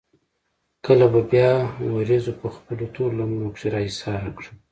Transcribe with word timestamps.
کله 0.85 1.05
به 1.13 1.21
بيا 1.31 1.51
وريځو 1.95 2.31
پۀ 2.39 2.47
خپلو 2.57 2.85
تورو 2.93 3.17
لمنو 3.17 3.47
کښې 3.53 3.67
را 3.73 3.79
ايساره 3.87 4.29
کړه 4.35 4.49
ـ 4.57 4.57